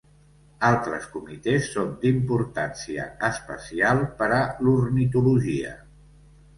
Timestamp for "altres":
0.69-1.05